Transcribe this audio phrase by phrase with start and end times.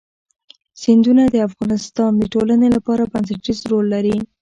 [0.81, 4.17] سیندونه د افغانستان د ټولنې لپاره بنسټيز رول لري.